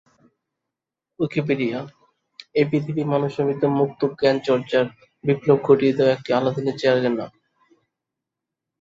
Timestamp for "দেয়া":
5.97-6.13